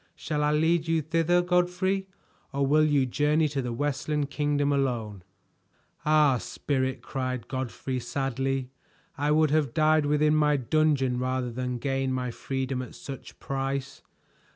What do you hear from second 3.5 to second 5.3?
the Westland Kingdom alone?"